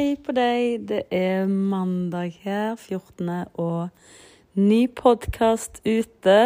Hei 0.00 0.14
på 0.16 0.32
deg. 0.32 0.86
Det 0.88 1.02
er 1.12 1.44
mandag 1.46 2.38
her, 2.40 2.76
14. 2.80 3.28
og 3.60 3.88
ny 4.56 4.86
podkast 4.96 5.82
ute. 5.84 6.36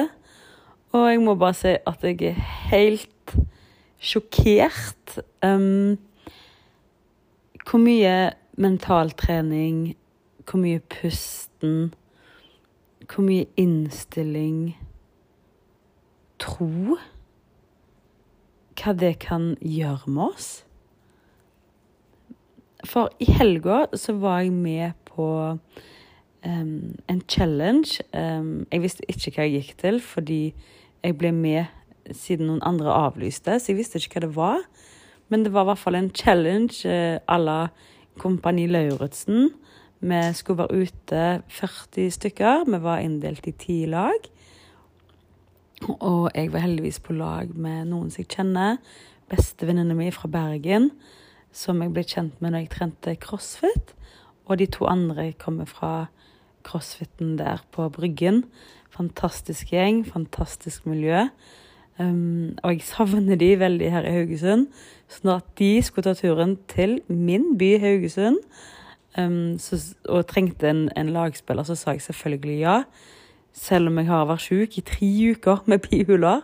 Og 0.90 1.04
jeg 1.06 1.21
må 1.22 1.37
bare 1.38 1.54
si 1.54 1.77
at 1.87 2.03
jeg 2.03 2.32
er 2.32 2.40
helt 2.72 3.37
sjokkert. 4.03 5.21
Um, 5.47 5.94
hvor 7.62 7.79
mye 7.79 8.35
mentaltrening, 8.58 9.94
hvor 10.51 10.58
mye 10.58 10.83
pusten, 10.90 11.94
hvor 13.07 13.22
mye 13.22 13.47
innstilling, 13.54 14.75
tro 16.43 16.98
Hva 18.75 18.98
det 18.98 19.19
kan 19.23 19.52
gjøre 19.62 20.11
med 20.11 20.33
oss. 20.33 20.55
For 22.84 23.12
i 23.23 23.29
helga 23.33 23.84
så 23.97 24.12
var 24.20 24.43
jeg 24.45 24.52
med 24.52 24.92
på 25.09 25.27
um, 26.47 26.97
en 27.09 27.23
challenge. 27.29 28.02
Um, 28.12 28.66
jeg 28.73 28.83
visste 28.84 29.06
ikke 29.09 29.33
hva 29.37 29.47
jeg 29.47 29.62
gikk 29.62 29.79
til, 29.80 30.01
fordi 30.05 30.42
jeg 31.05 31.16
ble 31.20 31.33
med 31.33 32.12
siden 32.12 32.51
noen 32.51 32.65
andre 32.66 32.92
avlyste, 32.92 33.56
så 33.56 33.73
jeg 33.73 33.80
visste 33.80 34.01
ikke 34.01 34.20
hva 34.20 34.27
det 34.27 34.37
var. 34.37 34.66
Men 35.33 35.47
det 35.47 35.55
var 35.55 35.65
i 35.65 35.70
hvert 35.73 35.80
fall 35.80 35.97
en 35.98 36.12
challenge 36.12 36.84
uh, 36.84 37.16
à 37.25 37.39
la 37.41 37.59
Kompani 38.20 38.66
Lauritzen. 38.69 39.51
Vi 40.05 40.20
skulle 40.37 40.59
være 40.59 40.84
ute 40.84 41.42
40 41.48 42.11
stykker. 42.11 42.64
Vi 42.69 42.83
var 42.83 43.01
inndelt 43.01 43.47
i 43.48 43.56
ti 43.56 43.84
lag. 43.89 44.28
Og 45.89 46.30
jeg 46.34 46.53
var 46.53 46.59
heldigvis 46.59 47.01
på 47.01 47.16
lag 47.16 47.51
med 47.56 47.89
noen 47.89 48.12
som 48.12 48.20
jeg 48.20 48.30
kjenner. 48.37 48.77
Bestevenninnen 49.33 49.97
mi 49.97 50.11
fra 50.12 50.28
Bergen 50.28 50.91
som 51.55 51.83
jeg 51.83 51.93
ble 51.95 52.03
kjent 52.03 52.41
med 52.43 52.53
når 52.53 52.65
jeg 52.65 52.73
trente 52.75 53.17
crossfit. 53.23 53.95
Og 54.45 54.59
de 54.61 54.67
to 54.69 54.89
andre 54.91 55.31
kommer 55.41 55.69
fra 55.70 56.09
crossfiten 56.67 57.39
der 57.39 57.62
på 57.73 57.89
Bryggen. 57.92 58.45
Fantastisk 58.95 59.73
gjeng, 59.73 60.03
fantastisk 60.06 60.87
miljø. 60.87 61.27
Um, 61.98 62.59
og 62.62 62.73
jeg 62.73 62.83
savner 62.83 63.39
de 63.39 63.53
veldig 63.59 63.91
her 63.91 64.06
i 64.06 64.15
Haugesund. 64.17 64.67
Sånn 65.11 65.37
at 65.37 65.47
de 65.61 65.77
skulle 65.84 66.09
ta 66.09 66.17
turen 66.19 66.56
til 66.70 66.98
min 67.06 67.53
by 67.59 67.77
Haugesund 67.83 68.41
um, 69.19 69.55
så, 69.62 69.78
og 70.09 70.27
trengte 70.27 70.67
en, 70.71 70.89
en, 70.98 71.12
lagspiller, 71.15 71.62
så 71.62 71.77
sa 71.78 71.95
jeg 71.95 72.03
selvfølgelig 72.09 72.56
ja. 72.65 72.81
Selv 73.55 73.93
om 73.93 74.00
jeg 74.00 74.11
har 74.11 74.27
vært 74.27 74.43
sjuk 74.43 74.78
i 74.81 74.83
tre 74.83 75.11
uker 75.31 75.62
med 75.71 75.84
bihuler. 75.87 76.43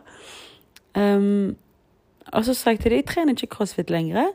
Um, 0.94 1.56
og 2.30 2.46
så 2.46 2.54
sa 2.54 2.70
jeg 2.70 2.84
til 2.84 2.94
dem 2.94 3.02
jeg 3.02 3.08
trener 3.10 3.34
ikke 3.34 3.56
crossfit 3.56 3.90
lenger. 3.90 4.30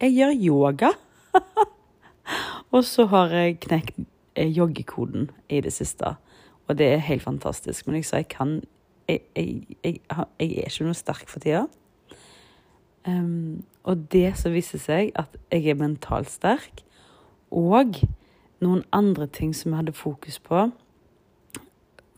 Jeg 0.00 0.14
gjør 0.14 0.34
yoga. 0.38 0.92
og 2.74 2.84
så 2.86 3.06
har 3.10 3.32
jeg 3.34 3.58
knekt 3.64 3.96
eh, 4.38 4.46
joggekoden 4.46 5.30
i 5.50 5.60
det 5.60 5.72
siste. 5.74 6.14
Og 6.68 6.78
det 6.78 6.86
er 6.92 7.06
helt 7.08 7.22
fantastisk. 7.22 7.86
Men 7.86 7.98
jeg 7.98 8.04
sa 8.06 8.22
jeg 8.22 8.28
kan 8.28 8.60
Jeg, 9.08 9.20
jeg, 9.36 9.76
jeg, 9.84 10.00
jeg 10.38 10.50
er 10.60 10.68
ikke 10.68 10.84
noe 10.84 10.94
sterk 10.94 11.30
for 11.32 11.40
tida. 11.40 11.62
Um, 13.08 13.64
og 13.88 14.02
det 14.12 14.34
som 14.36 14.52
viser 14.52 14.78
seg, 14.82 15.14
at 15.16 15.32
jeg 15.48 15.70
er 15.72 15.78
mentalt 15.80 16.28
sterk, 16.28 16.82
og 17.48 18.02
noen 18.60 18.82
andre 18.92 19.24
ting 19.32 19.54
som 19.56 19.72
jeg 19.72 19.80
hadde 19.80 19.94
fokus 19.96 20.36
på, 20.44 20.66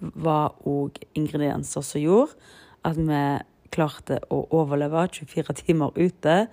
var 0.00 0.56
òg 0.67 0.98
ingredienser 1.15 1.87
som 1.87 2.03
gjorde 2.03 2.34
at 2.83 2.98
vi 2.98 3.22
klarte 3.70 4.19
å 4.34 4.42
overleve 4.50 5.06
24 5.15 5.55
timer 5.62 5.94
ute 5.94 6.48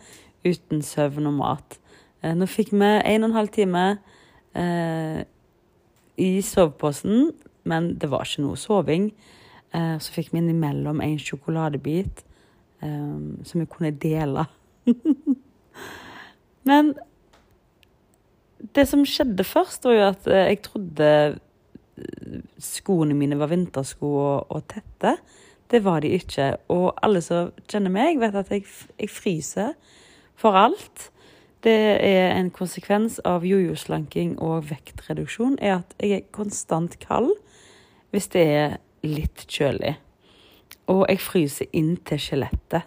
uten 0.47 0.83
søvn 0.85 1.29
og 1.29 1.37
mat. 1.39 1.79
Eh, 2.23 2.33
nå 2.35 2.47
fikk 2.49 2.73
vi 2.73 2.85
en 2.85 3.25
og 3.25 3.29
en 3.29 3.37
halv 3.37 3.51
time 3.53 3.85
eh, 4.57 5.23
i 6.17 6.29
soveposen, 6.41 7.31
men 7.67 7.91
det 7.99 8.09
var 8.11 8.25
ikke 8.25 8.45
noe 8.45 8.59
soving. 8.59 9.11
Eh, 9.75 9.97
så 10.01 10.15
fikk 10.15 10.31
vi 10.33 10.41
innimellom 10.41 11.01
en 11.03 11.19
sjokoladebit 11.21 12.23
eh, 12.81 13.17
som 13.43 13.61
vi 13.61 13.67
kunne 13.69 13.91
dele. 13.91 14.47
men 16.69 16.95
det 18.75 18.87
som 18.89 19.05
skjedde 19.05 19.45
først, 19.45 19.85
var 19.85 19.97
jo 19.97 20.07
at 20.07 20.31
eh, 20.31 20.47
jeg 20.51 20.63
trodde 20.65 21.11
eh, 21.11 22.39
skoene 22.61 23.17
mine 23.17 23.37
var 23.39 23.51
vintersko 23.51 24.09
og, 24.17 24.47
og 24.53 24.65
tette. 24.71 25.17
Det 25.67 25.83
var 25.83 26.01
de 26.01 26.13
ikke. 26.15 26.53
Og 26.73 26.89
alle 27.03 27.21
som 27.21 27.51
kjenner 27.67 27.93
meg, 27.93 28.21
vet 28.21 28.35
at 28.39 28.51
jeg, 28.53 28.65
jeg 28.97 29.11
fryser 29.11 29.73
for 30.37 30.57
alt. 30.57 31.09
Det 31.65 31.73
er 32.05 32.35
en 32.37 32.51
konsekvens 32.53 33.17
av 33.25 33.45
jojo-slanking 33.47 34.37
og 34.43 34.69
vektreduksjon, 34.69 35.57
er 35.59 35.79
at 35.81 35.95
jeg 35.99 36.21
er 36.21 36.27
konstant 36.35 36.99
kald 37.01 37.33
hvis 38.13 38.29
det 38.31 38.43
er 38.45 38.77
litt 39.03 39.43
kjølig. 39.51 39.97
Og 40.87 41.03
jeg 41.09 41.19
fryser 41.19 41.73
inn 41.75 41.97
til 42.07 42.21
skjelettet. 42.21 42.85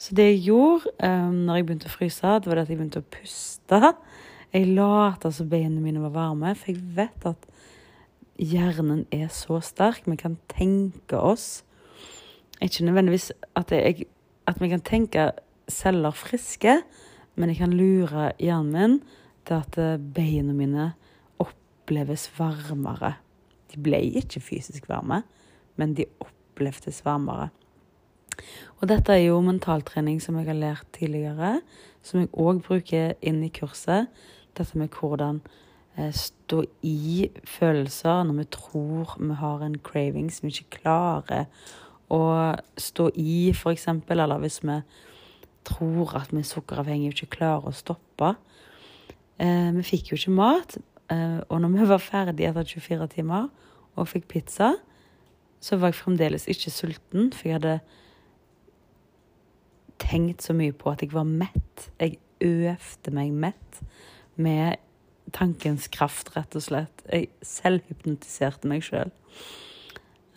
Så 0.00 0.14
det 0.16 0.28
jeg 0.30 0.44
gjorde 0.46 0.92
um, 1.02 1.42
når 1.44 1.58
jeg 1.58 1.66
begynte 1.68 1.90
å 1.90 1.92
fryse, 1.92 2.36
det 2.40 2.48
var 2.48 2.62
at 2.62 2.70
jeg 2.70 2.78
begynte 2.78 3.02
å 3.02 3.10
puste. 3.16 3.80
Jeg 4.54 4.70
lot 4.76 5.26
som 5.34 5.50
beina 5.50 5.82
mine 5.82 6.00
var 6.06 6.14
varme, 6.14 6.54
for 6.56 6.72
jeg 6.72 6.80
vet 6.96 7.26
at 7.28 7.44
hjernen 8.40 9.04
er 9.12 9.28
så 9.34 9.60
sterk. 9.64 10.06
Vi 10.08 10.16
kan 10.20 10.38
tenke 10.52 11.18
oss 11.18 11.64
Ikke 12.60 12.84
nødvendigvis 12.84 13.30
at, 13.56 13.70
jeg, 13.72 14.04
at 14.46 14.58
vi 14.60 14.68
kan 14.68 14.82
tenke 14.84 15.30
celler 15.72 16.14
friske, 16.16 16.80
men 17.38 17.52
jeg 17.52 17.60
kan 17.62 17.74
lure 17.76 18.30
hjernen 18.42 18.74
min 18.74 18.98
til 19.48 19.60
at 19.60 19.78
eh, 19.80 19.96
beina 19.98 20.54
mine 20.56 20.90
oppleves 21.42 22.28
varmere. 22.36 23.16
De 23.70 23.80
ble 23.82 24.02
ikke 24.20 24.42
fysisk 24.42 24.88
varme, 24.90 25.22
men 25.78 25.94
de 25.94 26.08
opplevdes 26.20 27.04
varmere. 27.06 27.50
Og 28.80 28.88
dette 28.88 29.12
er 29.12 29.26
jo 29.26 29.40
mentaltrening 29.44 30.20
som 30.22 30.38
jeg 30.40 30.48
har 30.48 30.58
lært 30.58 30.86
tidligere, 30.96 31.58
som 32.02 32.22
jeg 32.22 32.32
òg 32.32 32.62
bruker 32.64 33.16
inn 33.20 33.42
i 33.44 33.52
kurset. 33.52 34.08
Dette 34.56 34.78
med 34.78 34.94
hvordan 34.96 35.42
eh, 35.96 36.12
stå 36.16 36.64
i 36.86 37.28
følelser 37.44 38.24
når 38.26 38.40
vi 38.40 38.48
tror 38.56 39.16
vi 39.20 39.36
har 39.42 39.62
en 39.64 39.78
craving 39.78 40.30
som 40.32 40.48
vi 40.48 40.56
ikke 40.56 40.82
klarer 40.82 41.46
å 42.10 42.22
stå 42.80 43.10
i, 43.14 43.52
f.eks. 43.54 43.86
Eller 44.10 44.42
hvis 44.42 44.60
vi 44.64 44.80
tror 45.64 46.14
at 46.18 46.32
vi 46.32 46.40
er 46.42 46.48
sukkeravhengige 46.48 47.14
ikke 47.14 47.36
klarer 47.38 47.70
å 47.70 47.76
stoppe. 47.76 48.34
Eh, 49.40 49.70
vi 49.76 49.84
fikk 49.86 50.12
jo 50.12 50.18
ikke 50.18 50.36
mat, 50.36 50.76
eh, 51.12 51.40
og 51.48 51.60
når 51.62 51.74
vi 51.76 51.88
var 51.88 52.02
ferdige 52.04 52.50
etter 52.50 52.64
24 52.64 53.08
timer 53.16 53.48
og 53.96 54.08
fikk 54.08 54.28
pizza, 54.28 54.74
så 55.60 55.76
var 55.76 55.92
jeg 55.92 56.00
fremdeles 56.00 56.48
ikke 56.48 56.72
sulten, 56.72 57.32
for 57.32 57.48
jeg 57.48 57.58
hadde 57.58 57.80
tenkt 60.00 60.42
så 60.42 60.56
mye 60.56 60.72
på 60.72 60.90
at 60.92 61.02
jeg 61.04 61.12
var 61.12 61.28
mett. 61.28 61.90
Jeg 62.00 62.18
øvde 62.40 63.12
meg 63.12 63.32
mett 63.32 63.82
med 64.40 64.80
tankens 65.36 65.88
kraft, 65.92 66.32
rett 66.36 66.56
og 66.56 66.64
slett. 66.64 67.04
Jeg 67.12 67.28
selvhypnotiserte 67.44 68.68
meg 68.70 68.82
sjøl. 68.86 69.12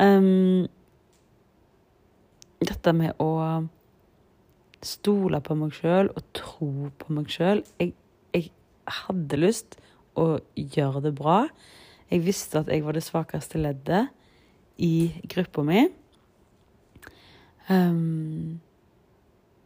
Um, 0.01 0.03
ehm, 0.03 0.67
dette 2.63 2.93
med 2.95 3.15
å 3.23 3.29
stole 4.87 5.39
på 5.43 5.55
meg 5.57 5.75
sjøl 5.77 6.09
og 6.13 6.25
tro 6.35 6.89
på 6.99 7.15
meg 7.15 7.31
sjøl. 7.31 7.63
Jeg, 7.79 7.93
jeg, 8.35 8.51
hadde 8.83 9.39
lyst 9.39 9.77
å 10.19 10.37
gjøre 10.55 11.05
det 11.05 11.13
bra. 11.15 11.45
Jeg 12.11 12.25
visste 12.25 12.59
at 12.61 12.71
jeg 12.71 12.83
var 12.85 12.97
det 12.97 13.05
svakeste 13.05 13.61
leddet 13.61 14.11
i 14.83 15.13
gruppa 15.31 15.63
mi. 15.65 15.85
Um, 17.69 18.59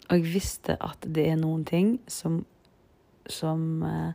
og 0.07 0.19
jeg 0.19 0.33
visste 0.35 0.77
at 0.83 1.03
det 1.03 1.25
er 1.31 1.39
noen 1.39 1.65
ting 1.67 1.95
som, 2.11 2.43
som 3.25 3.81
uh, 3.81 4.13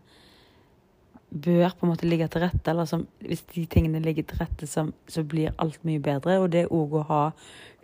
bør 1.33 1.75
på 1.75 1.87
en 1.87 1.93
måte 1.93 2.09
ligge 2.09 2.31
til 2.31 2.47
rette. 2.47 2.65
Eller 2.71 2.89
som, 2.89 3.09
hvis 3.27 3.45
de 3.53 3.67
tingene 3.67 4.01
ligger 4.05 4.29
til 4.31 4.41
rette, 4.45 4.71
så, 4.71 4.87
så 5.11 5.27
blir 5.27 5.57
alt 5.59 5.83
mye 5.89 6.01
bedre. 6.01 6.39
Og 6.41 6.53
det 6.55 6.69
òg 6.71 7.01
å 7.01 7.07
ha 7.11 7.23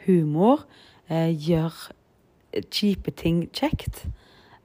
humor 0.07 0.65
uh, 1.11 1.29
gjør 1.29 1.89
kjipe 2.67 3.15
ting 3.17 3.47
kjekt. 3.55 4.05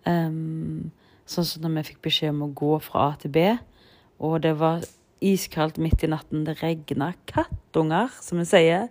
Um, 0.08 0.92
sånn 1.30 1.48
som 1.48 1.64
når 1.64 1.78
vi 1.78 1.88
fikk 1.92 2.04
beskjed 2.10 2.34
om 2.34 2.46
å 2.48 2.54
gå 2.56 2.76
fra 2.84 3.08
A 3.08 3.16
til 3.22 3.34
B, 3.36 3.46
og 4.24 4.42
det 4.44 4.54
var 4.60 4.84
iskaldt 5.24 5.80
midt 5.82 6.04
i 6.04 6.12
natten. 6.12 6.44
Det 6.48 6.58
regna 6.62 7.14
kattunger, 7.30 8.12
som 8.22 8.42
vi 8.42 8.48
sier 8.48 8.90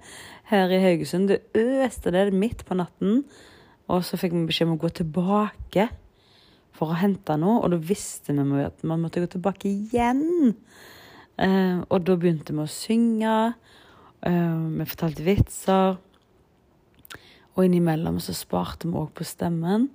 her 0.50 0.72
i 0.72 0.80
Haugesund. 0.82 1.28
Det 1.28 1.42
øste 1.84 2.12
det 2.14 2.30
midt 2.34 2.64
på 2.68 2.76
natten. 2.78 3.24
Og 3.92 4.04
så 4.06 4.18
fikk 4.20 4.34
vi 4.36 4.46
beskjed 4.48 4.70
om 4.70 4.76
å 4.78 4.82
gå 4.82 4.92
tilbake 5.02 5.88
for 6.72 6.92
å 6.92 7.00
hente 7.02 7.36
noe, 7.36 7.60
og 7.60 7.74
da 7.74 7.78
visste 7.78 8.32
vi 8.32 8.62
at 8.64 8.80
man 8.88 9.02
måtte 9.02 9.20
gå 9.20 9.28
tilbake 9.34 9.68
igjen. 9.68 10.54
Uh, 11.36 11.84
og 11.88 12.06
da 12.06 12.16
begynte 12.16 12.54
vi 12.56 12.64
å 12.64 12.70
synge. 12.70 13.36
Uh, 14.24 14.70
vi 14.78 14.88
fortalte 14.88 15.26
vitser. 15.26 15.98
Og 17.52 17.66
innimellom 17.66 18.20
så 18.22 18.34
sparte 18.36 18.88
vi 18.88 18.96
òg 18.96 19.12
på 19.16 19.26
stemmen, 19.28 19.90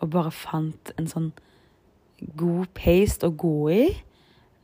og 0.00 0.10
bare 0.12 0.32
fant 0.34 0.92
en 0.98 1.08
sånn 1.08 1.30
god 2.38 2.70
paste 2.76 3.28
å 3.28 3.34
gå 3.36 3.56
i 3.72 3.84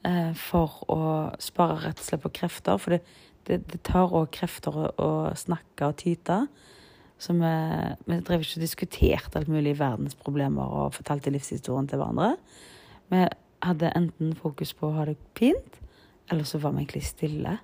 eh, 0.06 0.32
for 0.38 0.81
å 0.90 1.00
spare 1.42 1.81
rett 1.84 2.02
og 2.16 2.25
på 2.25 2.32
krefter. 2.40 2.81
For 2.81 2.96
det, 2.96 3.00
det, 3.48 3.60
det 3.70 3.82
tar 3.87 4.12
òg 4.16 4.31
krefter 4.34 4.76
å, 4.76 4.87
å, 4.96 5.10
snakke 5.37 5.90
og 5.90 5.98
tyte. 6.00 6.42
Så 7.20 7.37
vi, 7.37 7.54
vi 8.08 8.20
drev 8.25 8.44
ikke 8.44 8.60
og 8.60 8.64
diskuterte 8.64 9.40
alt 9.40 9.50
mulig 9.52 9.76
verdensproblemer 9.81 10.76
og 10.81 10.94
fortalte 10.96 11.32
livshistorien 11.34 11.88
til 11.90 12.00
hverandre. 12.00 12.34
Vi 13.12 13.26
hadde 13.66 13.92
enten 13.96 14.32
fokus 14.38 14.72
på 14.76 14.88
å 14.88 14.96
ha 14.96 15.04
det 15.10 15.19
fint, 15.37 15.81
eller 16.32 16.48
så 16.48 16.62
var 16.62 16.72
vi 16.72 16.87
egentlig 16.87 17.04
stille. 17.10 17.58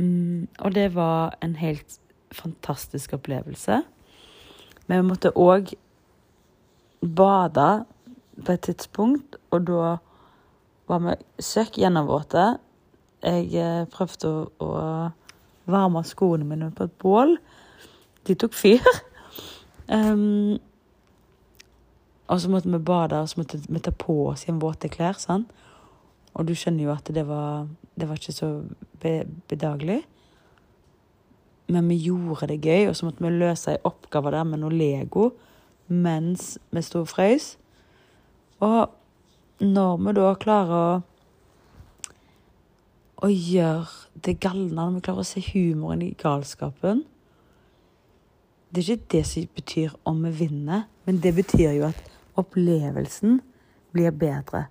Mm, 0.00 0.48
og 0.64 0.72
det 0.74 0.88
var 0.96 1.36
en 1.44 1.58
helt 1.60 1.98
fantastisk 2.32 3.12
opplevelse. 3.16 3.82
Men 4.86 5.00
vi 5.00 5.08
måtte 5.08 5.32
òg 5.36 5.74
bade 7.04 7.84
på 8.44 8.52
et 8.52 8.64
tidspunkt, 8.64 9.36
og 9.50 9.66
da 9.68 9.96
var 10.88 11.02
vi 11.04 11.16
søkk 11.42 11.78
gjennomvåte. 11.80 12.46
Jeg 13.24 13.48
eh, 13.56 13.86
prøvde 13.92 14.30
å, 14.30 14.48
å 14.60 15.70
varme 15.70 16.04
skoene 16.04 16.46
mine 16.48 16.70
på 16.76 16.88
et 16.88 16.96
bål. 17.00 17.36
De 18.28 18.38
tok 18.38 18.56
fyr. 18.56 18.84
Um, 19.84 20.56
og 22.32 22.38
så 22.40 22.48
måtte 22.48 22.70
vi 22.72 22.78
bade, 22.80 23.18
og 23.20 23.28
så 23.28 23.36
måtte 23.36 23.58
vi 23.68 23.80
ta 23.84 23.90
på 23.92 24.14
oss 24.30 24.46
igjen 24.46 24.62
våte 24.62 24.88
klær. 24.88 25.18
sant? 25.20 25.50
Og 26.34 26.46
du 26.48 26.54
skjønner 26.56 26.86
jo 26.86 26.94
at 26.94 27.10
det 27.12 27.26
var, 27.28 27.68
det 27.94 28.08
var 28.08 28.16
ikke 28.16 28.32
så 28.32 28.48
be, 29.02 29.12
bedagelig. 29.48 30.00
Men 31.68 31.88
vi 31.88 31.96
gjorde 32.06 32.50
det 32.50 32.60
gøy, 32.60 32.88
og 32.88 32.96
så 32.96 33.06
måtte 33.06 33.24
vi 33.24 33.32
løse 33.32 33.72
ei 33.72 33.82
oppgave 33.88 34.34
der 34.34 34.44
med 34.48 34.62
noe 34.62 34.74
Lego 34.74 35.30
mens 35.88 36.54
vi 36.72 36.80
sto 36.80 37.02
og 37.04 37.10
frøys. 37.10 37.54
Og 38.64 38.92
når 39.60 39.98
vi 40.00 40.14
da 40.16 40.30
klarer 40.40 40.78
å 40.78 41.02
å 43.24 43.30
gjøre 43.30 44.20
det 44.26 44.36
galne, 44.42 44.74
når 44.74 44.96
vi 44.98 45.02
klarer 45.06 45.24
å 45.24 45.28
se 45.28 45.42
humoren 45.52 46.02
i 46.04 46.14
galskapen 46.20 47.04
Det 48.74 48.82
er 48.82 48.96
ikke 48.96 49.12
det 49.14 49.22
som 49.30 49.50
betyr 49.54 49.92
om 50.08 50.24
vi 50.26 50.32
vinner, 50.34 50.88
men 51.06 51.20
det 51.22 51.30
betyr 51.36 51.76
jo 51.76 51.84
at 51.92 52.00
opplevelsen 52.40 53.38
blir 53.94 54.10
bedre. 54.10 54.64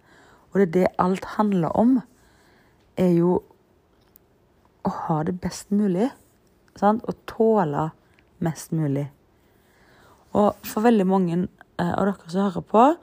Og 0.51 0.59
det 0.59 0.65
er 0.65 0.73
det 0.73 0.89
alt 0.99 1.25
handler 1.37 1.71
om, 1.79 2.01
er 2.99 3.13
jo 3.15 3.37
å 4.83 4.91
ha 5.05 5.21
det 5.23 5.37
best 5.39 5.71
mulig. 5.71 6.09
Sant? 6.79 7.03
og 7.07 7.13
tåle 7.29 7.89
mest 8.43 8.71
mulig. 8.71 9.11
Og 10.33 10.55
for 10.65 10.81
veldig 10.81 11.07
mange 11.07 11.47
eh, 11.79 11.93
av 11.93 12.05
dere 12.07 12.15
som 12.27 12.41
hører 12.47 12.61
på, 12.61 12.95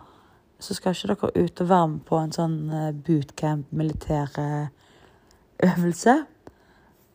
så 0.61 0.75
skal 0.77 0.95
ikke 0.95 1.09
dere 1.15 1.31
ut 1.45 1.61
og 1.63 1.69
være 1.71 1.89
med 1.89 2.01
på 2.09 2.17
en 2.21 2.33
sånn 2.35 2.57
bootcamp 2.69 3.05
bootcamp, 3.07 3.67
militærøvelse. 3.73 6.15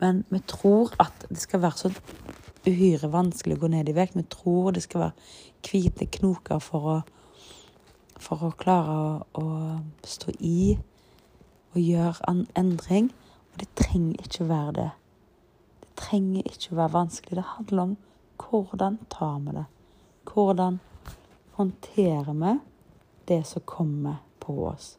Men 0.04 0.16
vi 0.30 0.40
tror 0.48 0.94
at 1.00 1.26
det 1.30 1.40
skal 1.40 1.62
være 1.62 1.78
så 1.78 1.90
uhyre 2.66 3.12
vanskelig 3.14 3.58
å 3.58 3.60
gå 3.64 3.68
ned 3.72 3.90
i 3.90 3.96
vekt. 3.96 4.18
Vi 4.18 4.26
tror 4.32 4.72
det 4.76 4.84
skal 4.86 5.02
være 5.06 5.16
hvite 5.66 6.06
knoker 6.18 6.60
for 6.64 6.82
å, 6.92 6.98
for 8.22 8.38
å 8.48 8.58
klare 8.60 8.96
å, 8.98 9.02
å, 9.42 9.44
stå 10.06 10.30
i 10.40 10.78
og 11.76 11.82
gjøre 11.82 12.22
en 12.32 12.42
endring. 12.58 13.08
Og 13.54 13.62
det 13.62 13.70
trenger 13.80 14.26
ikke 14.26 14.50
være 14.50 14.72
det. 14.80 14.92
Trenger 16.00 16.46
ikke 16.50 16.74
å 16.74 16.80
være 16.82 16.96
vanskelig. 16.96 17.38
Det 17.40 17.54
handler 17.56 17.84
om 17.84 17.96
hvordan 18.42 19.00
tar 19.12 19.40
vi 19.46 19.56
det. 19.56 19.66
Hvordan 20.30 20.80
håndterer 21.56 22.34
vi 22.42 22.54
det 23.32 23.42
som 23.48 23.64
kommer 23.66 24.22
på 24.44 24.58
oss? 24.68 24.96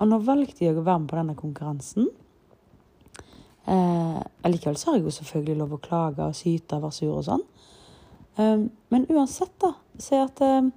Og 0.00 0.08
nå 0.08 0.20
valgte 0.24 0.64
jeg 0.64 0.78
å 0.78 0.84
være 0.84 1.02
med 1.02 1.10
på 1.10 1.18
denne 1.18 1.36
konkurransen. 1.36 2.08
Eh, 3.70 4.20
allikevel 4.46 4.78
så 4.78 4.90
har 4.90 4.98
jeg 4.98 5.04
jo 5.04 5.16
selvfølgelig 5.18 5.58
lov 5.60 5.74
å 5.76 5.82
klage 5.84 6.26
og 6.26 6.36
syte 6.38 6.78
og 6.78 6.86
være 6.86 6.96
sur 6.96 7.16
og 7.18 7.26
sånn. 7.26 7.44
Eh, 8.40 8.62
men 8.94 9.08
uansett, 9.12 9.52
da, 9.60 9.74
si 10.00 10.16
at 10.16 10.40
eh, 10.44 10.70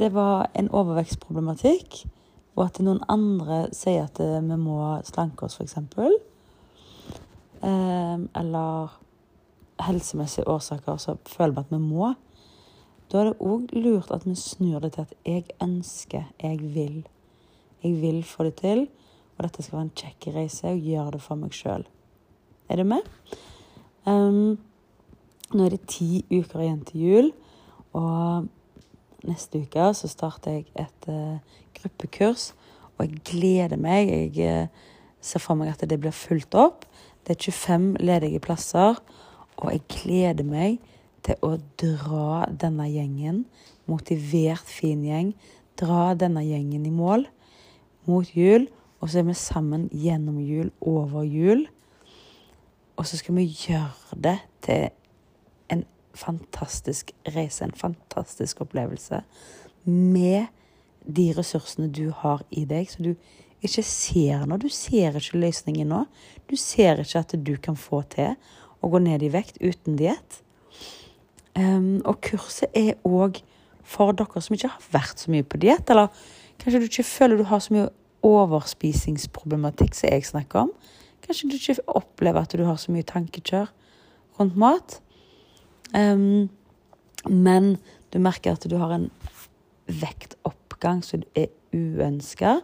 det 0.00 0.10
var 0.14 0.50
en 0.54 0.68
overvekstproblematikk, 0.70 2.02
og 2.58 2.66
at 2.66 2.82
noen 2.84 3.00
andre 3.10 3.64
sier 3.76 4.04
at 4.06 4.20
eh, 4.22 4.38
vi 4.44 4.58
må 4.60 4.82
slanke 5.08 5.46
oss, 5.46 5.56
f.eks. 5.56 5.78
Eller 7.62 8.94
helsemessige 9.84 10.48
årsaker 10.48 10.96
så 11.00 11.16
føler 11.28 11.54
vi 11.56 11.60
at 11.64 11.72
vi 11.72 11.80
må. 11.82 12.12
Da 13.10 13.20
er 13.20 13.30
det 13.30 13.42
òg 13.42 13.72
lurt 13.74 14.12
at 14.14 14.26
vi 14.26 14.36
snur 14.38 14.80
det 14.84 14.92
til 14.94 15.06
at 15.08 15.14
jeg 15.26 15.44
ønsker, 15.62 16.28
jeg 16.42 16.60
vil. 16.74 17.00
Jeg 17.82 17.96
vil 18.02 18.22
få 18.24 18.46
det 18.46 18.54
til, 18.60 18.86
og 19.36 19.44
dette 19.44 19.64
skal 19.64 19.78
være 19.78 19.88
en 19.88 19.96
kjekk 19.96 20.28
reise, 20.36 20.68
og 20.68 20.84
gjøre 20.84 21.16
det 21.16 21.22
for 21.24 21.40
meg 21.40 21.56
sjøl. 21.56 21.86
Er 22.70 22.78
du 22.78 22.84
med? 22.86 23.08
Um, 24.06 24.58
nå 25.50 25.64
er 25.66 25.74
det 25.74 25.88
ti 25.90 26.22
uker 26.30 26.62
igjen 26.62 26.84
til 26.86 27.06
jul, 27.06 27.32
og 27.98 28.46
neste 29.26 29.64
uke 29.64 29.90
så 29.96 30.10
starter 30.12 30.60
jeg 30.60 30.68
et 30.78 31.10
uh, 31.10 31.58
gruppekurs, 31.80 32.52
og 32.94 33.08
jeg 33.08 33.24
gleder 33.26 33.80
meg. 33.80 34.12
Jeg 34.12 34.68
uh, 34.68 34.92
ser 35.20 35.42
for 35.42 35.58
meg 35.58 35.72
at 35.72 35.82
det 35.88 35.98
blir 35.98 36.14
fulgt 36.14 36.54
opp. 36.54 36.86
Det 37.26 37.36
er 37.36 37.52
25 37.52 37.96
ledige 38.00 38.40
plasser, 38.40 39.00
og 39.56 39.72
jeg 39.72 39.82
gleder 39.88 40.46
meg 40.46 40.78
til 41.26 41.36
å 41.44 41.56
dra 41.80 42.46
denne 42.48 42.86
gjengen, 42.88 43.44
motivert, 43.90 44.68
fin 44.68 45.02
gjeng, 45.04 45.34
dra 45.80 46.14
denne 46.18 46.42
gjengen 46.46 46.86
i 46.86 46.92
mål 46.94 47.26
mot 48.08 48.30
jul. 48.36 48.68
Og 49.00 49.08
så 49.08 49.20
er 49.20 49.28
vi 49.28 49.36
sammen 49.36 49.88
gjennom 49.96 50.40
jul, 50.44 50.70
over 50.80 51.24
jul. 51.24 51.66
Og 53.00 53.06
så 53.08 53.20
skal 53.20 53.38
vi 53.38 53.46
gjøre 53.48 54.16
det 54.16 54.36
til 54.64 54.88
en 55.72 55.84
fantastisk 56.16 57.14
reise, 57.36 57.64
en 57.64 57.76
fantastisk 57.76 58.60
opplevelse. 58.60 59.22
Med 59.84 60.50
de 61.08 61.30
ressursene 61.36 61.88
du 61.88 62.10
har 62.12 62.44
i 62.50 62.66
deg, 62.68 62.90
så 62.92 63.02
du 63.02 63.14
ikke 63.64 63.84
ser 63.84 64.46
noe. 64.48 64.60
Du 64.60 64.68
ser 64.72 65.16
ikke 65.18 65.40
løsningen 65.40 65.90
nå. 65.92 66.04
Du 66.50 66.56
ser 66.58 67.02
ikke 67.02 67.22
at 67.22 67.34
du 67.36 67.54
kan 67.62 67.76
få 67.78 68.02
til 68.12 68.34
å 68.80 68.90
gå 68.92 69.00
ned 69.04 69.24
i 69.24 69.32
vekt 69.32 69.60
uten 69.60 69.98
diett. 70.00 70.40
Um, 71.58 72.00
og 72.06 72.20
kurset 72.24 72.70
er 72.78 72.96
òg 73.04 73.42
for 73.90 74.14
dere 74.16 74.42
som 74.42 74.54
ikke 74.54 74.70
har 74.70 74.86
vært 74.94 75.22
så 75.22 75.32
mye 75.32 75.44
på 75.44 75.58
diett, 75.60 75.90
eller 75.90 76.12
kanskje 76.62 76.80
du 76.80 76.86
ikke 76.86 77.08
føler 77.08 77.40
du 77.40 77.48
har 77.50 77.62
så 77.64 77.74
mye 77.74 77.88
overspisingsproblematikk 78.26 79.96
som 79.96 80.12
jeg 80.12 80.28
snakker 80.28 80.66
om. 80.66 80.72
Kanskje 81.24 81.50
du 81.50 81.56
ikke 81.58 81.88
opplever 81.98 82.44
at 82.44 82.54
du 82.56 82.64
har 82.68 82.78
så 82.80 82.94
mye 82.94 83.06
tankekjør 83.06 83.70
rundt 84.38 84.58
mat. 84.60 85.00
Um, 85.92 86.48
men 87.28 87.74
du 88.14 88.20
merker 88.22 88.54
at 88.56 88.64
du 88.70 88.76
har 88.80 88.94
en 88.94 89.10
vektoppgang 89.90 91.02
som 91.04 91.24
er 91.34 91.50
uønska. 91.74 92.60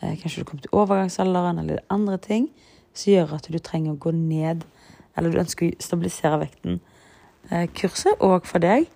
Eh, 0.00 0.16
kanskje 0.16 0.40
du 0.40 0.48
kommer 0.48 0.64
til 0.64 0.76
overgangsalderen 0.76 1.58
eller 1.60 1.82
andre 1.92 2.16
ting 2.18 2.48
som 2.94 3.12
gjør 3.12 3.34
at 3.36 3.48
du 3.52 3.58
trenger 3.60 3.92
å 3.92 4.00
gå 4.00 4.12
ned, 4.16 4.64
eller 5.16 5.32
du 5.32 5.40
ønsker 5.42 5.68
å 5.68 5.82
stabilisere 5.84 6.40
vekten. 6.40 6.80
Eh, 7.50 7.66
kurset 7.76 8.22
òg 8.24 8.48
for 8.48 8.62
deg. 8.64 8.88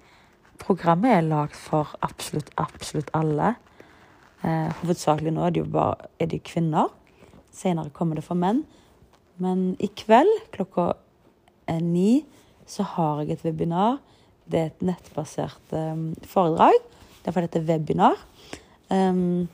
Programmet 0.62 1.12
er 1.12 1.26
lagd 1.26 1.56
for 1.58 1.92
absolutt, 2.06 2.48
absolutt 2.56 3.10
alle. 3.14 3.54
Eh, 4.42 4.70
hovedsakelig 4.80 5.34
nå 5.34 5.44
er 5.44 5.54
det 5.54 5.62
jo 5.64 5.72
bare 5.76 6.08
er 6.20 6.30
det 6.32 6.44
kvinner. 6.48 6.88
Senere 7.52 7.92
kommer 7.92 8.16
det 8.16 8.24
for 8.24 8.38
menn. 8.38 8.64
Men 9.38 9.74
i 9.82 9.90
kveld 9.92 10.30
klokka 10.54 10.94
ni 11.82 12.24
så 12.66 12.84
har 12.94 13.22
jeg 13.22 13.34
et 13.34 13.44
webinar. 13.44 13.98
Det 14.48 14.60
er 14.60 14.66
et 14.70 14.84
nettbasert 14.84 15.72
foredrag. 16.28 16.76
Derfor 17.24 17.40
er 17.40 17.48
dette 17.48 17.64
webinar. 17.66 18.20
Um, 18.92 19.48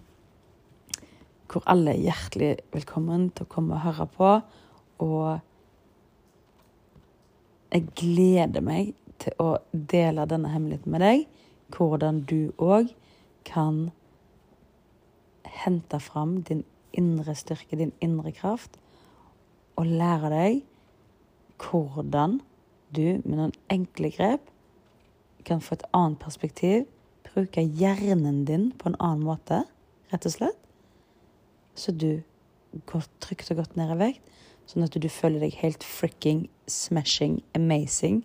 hvor 1.50 1.66
alle 1.70 1.94
er 1.94 2.04
hjertelig 2.04 2.50
velkommen 2.74 3.30
til 3.34 3.46
å 3.46 3.50
komme 3.50 3.74
og 3.76 3.84
høre 3.84 4.06
på. 4.14 4.32
Og 5.02 5.40
jeg 7.70 7.86
gleder 7.98 8.62
meg 8.64 8.92
til 9.22 9.34
å 9.42 9.56
dele 9.72 10.28
denne 10.30 10.52
hemmeligheten 10.52 10.94
med 10.94 11.04
deg. 11.04 11.24
Hvordan 11.74 12.22
du 12.30 12.52
òg 12.62 12.92
kan 13.46 13.88
hente 15.64 16.00
fram 16.02 16.40
din 16.46 16.62
indre 16.96 17.34
styrke, 17.38 17.78
din 17.78 17.92
indre 18.02 18.32
kraft, 18.34 18.78
og 19.78 19.86
lære 19.86 20.30
deg 20.32 20.62
hvordan 21.60 22.40
du 22.94 23.20
med 23.24 23.36
noen 23.36 23.54
enkle 23.70 24.10
grep 24.14 24.48
kan 25.46 25.62
få 25.64 25.76
et 25.76 25.86
annet 25.96 26.18
perspektiv, 26.20 26.86
bruke 27.30 27.62
hjernen 27.62 28.42
din 28.48 28.70
på 28.76 28.90
en 28.90 28.98
annen 28.98 29.24
måte, 29.24 29.62
rett 30.10 30.26
og 30.26 30.34
slett, 30.34 30.58
så 31.80 31.94
du 31.96 32.22
går 32.86 33.06
trygt 33.24 33.50
og 33.52 33.62
godt 33.62 33.78
ned 33.78 33.94
i 33.94 33.98
vekt, 34.00 34.26
sånn 34.68 34.84
at 34.86 34.94
du 34.94 35.08
føler 35.10 35.42
deg 35.42 35.56
helt 35.62 35.84
fricking 35.86 36.44
smashing 36.70 37.40
amazing 37.58 38.22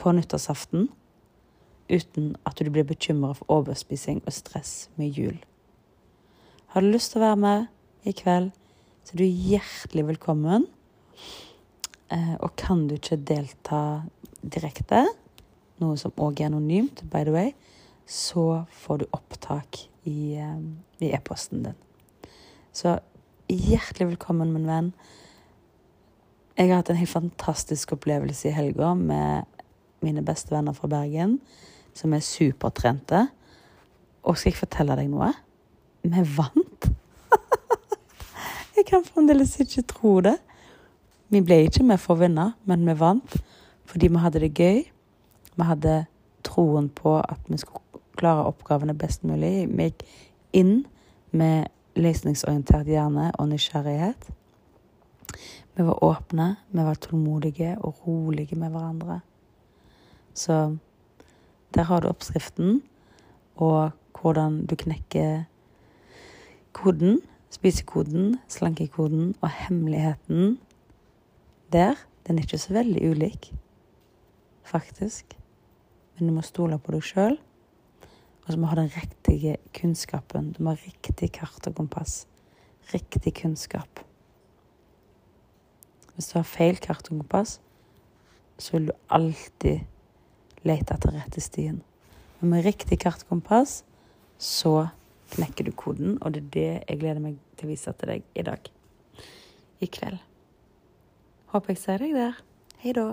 på 0.00 0.14
nyttårsaften. 0.16 0.88
uten 1.88 2.34
at 2.44 2.58
du 2.60 2.68
blir 2.68 2.84
bekymra 2.84 3.32
for 3.32 3.48
overspising 3.48 4.20
og 4.26 4.32
stress 4.36 4.90
med 5.00 5.16
jul. 5.16 5.38
Har 6.74 6.84
du 6.84 6.90
lyst 6.92 7.14
til 7.14 7.22
å 7.22 7.30
være 7.30 7.38
med 7.40 8.08
i 8.08 8.12
kveld, 8.12 8.50
så 9.04 9.14
er 9.14 9.22
du 9.22 9.24
hjertelig 9.24 10.04
velkommen. 10.10 10.66
Eh, 12.12 12.34
og 12.44 12.52
kan 12.60 12.86
du 12.88 12.98
ikke 12.98 13.16
delta 13.16 13.80
direkte, 14.42 15.06
noe 15.80 15.96
som 15.96 16.12
òg 16.20 16.42
er 16.42 16.50
anonymt, 16.50 17.06
by 17.08 17.24
the 17.24 17.32
way, 17.32 17.54
så 18.04 18.66
får 18.84 19.00
du 19.00 19.10
opptak 19.16 19.86
i, 20.04 20.36
eh, 20.36 20.60
i 21.00 21.12
e-posten 21.16 21.64
din. 21.64 21.87
Så 22.72 22.98
hjertelig 23.48 24.10
velkommen, 24.10 24.52
min 24.52 24.68
venn. 24.68 24.92
Jeg 26.58 26.68
har 26.68 26.82
hatt 26.82 26.90
en 26.92 26.98
helt 26.98 27.10
fantastisk 27.10 27.94
opplevelse 27.96 28.50
i 28.50 28.54
helga 28.54 28.92
med 28.98 29.46
mine 30.04 30.22
beste 30.26 30.52
venner 30.52 30.76
fra 30.76 30.90
Bergen, 30.90 31.38
som 31.96 32.12
er 32.12 32.24
supertrente. 32.24 33.24
Og 34.22 34.36
skal 34.36 34.52
jeg 34.52 34.60
fortelle 34.60 34.98
deg 34.98 35.08
noe? 35.10 35.30
Vi 36.04 36.24
vant! 36.36 36.90
jeg 38.76 38.86
kan 38.90 39.06
fremdeles 39.06 39.56
ikke 39.64 39.86
tro 39.94 40.18
det. 40.26 40.36
Vi 41.32 41.40
ble 41.44 41.62
ikke 41.66 41.86
med 41.88 42.00
for 42.02 42.16
å 42.16 42.22
vinne, 42.22 42.52
men 42.68 42.86
vi 42.88 42.96
vant 42.98 43.40
fordi 43.88 44.10
vi 44.12 44.20
hadde 44.20 44.42
det 44.44 44.52
gøy. 44.52 44.82
Vi 45.56 45.64
hadde 45.64 46.02
troen 46.44 46.90
på 46.92 47.16
at 47.22 47.40
vi 47.48 47.56
skulle 47.56 48.02
klare 48.20 48.44
oppgavene 48.50 48.92
best 48.98 49.24
mulig. 49.24 49.64
Vi 49.72 49.88
gikk 49.88 50.04
inn 50.52 50.74
med 51.32 51.72
løsningsorientert 51.98 52.86
hjerne 52.86 53.30
og 53.38 53.48
nysgjerrighet. 53.50 54.28
Vi 55.76 55.86
var 55.86 56.04
åpne, 56.04 56.56
vi 56.70 56.84
var 56.84 56.94
tålmodige 56.94 57.76
og 57.78 58.06
rolige 58.06 58.56
med 58.56 58.70
hverandre. 58.70 59.20
Så 60.34 60.76
der 61.74 61.82
har 61.82 62.00
du 62.00 62.08
oppskriften, 62.08 62.82
og 63.56 63.90
hvordan 64.20 64.66
du 64.66 64.74
knekker 64.76 65.44
koden, 66.72 67.20
spisekoden, 67.50 68.36
slankekoden 68.48 69.34
og 69.40 69.50
hemmeligheten 69.50 70.58
der. 71.72 71.94
Den 72.26 72.38
er 72.38 72.42
ikke 72.42 72.58
så 72.58 72.72
veldig 72.72 73.10
ulik, 73.10 73.54
faktisk. 74.62 75.38
Men 76.18 76.28
du 76.28 76.34
må 76.34 76.42
stole 76.42 76.78
på 76.78 76.92
deg 76.92 77.02
sjøl. 77.02 77.38
Og 78.48 78.56
vi 78.56 78.64
har 78.64 78.80
den 78.80 78.88
riktige 78.88 79.56
kunnskapen. 79.76 80.52
Du 80.56 80.62
må 80.64 80.72
ha 80.72 80.80
riktig 80.80 81.32
kart 81.36 81.66
og 81.68 81.74
kompass. 81.76 82.22
Riktig 82.94 83.34
kunnskap. 83.42 84.00
Hvis 86.14 86.30
du 86.32 86.38
har 86.38 86.48
feil 86.48 86.80
kart 86.80 87.10
og 87.10 87.18
kompass, 87.20 87.58
så 88.58 88.78
vil 88.78 88.88
du 88.88 88.94
alltid 89.12 89.84
lete 90.64 90.96
etter 90.96 91.14
rette 91.14 91.44
stien. 91.44 91.82
Men 92.40 92.56
med 92.56 92.64
riktig 92.64 92.98
kart 93.04 93.26
og 93.26 93.36
kompass 93.36 93.82
så 94.40 94.88
knekker 95.34 95.68
du 95.68 95.72
koden, 95.76 96.16
og 96.22 96.32
det 96.32 96.42
er 96.42 96.50
det 96.56 96.68
jeg 96.88 97.00
gleder 97.02 97.22
meg 97.22 97.38
til 97.58 97.68
å 97.68 97.72
vise 97.74 97.92
til 98.00 98.14
deg 98.14 98.26
i 98.32 98.48
dag. 98.48 98.72
I 99.84 99.92
kveld. 99.92 100.18
Håper 101.52 101.76
jeg 101.76 101.84
ser 101.84 102.02
deg 102.02 102.16
der. 102.16 102.44
Hei 102.80 102.96
da. 102.96 103.10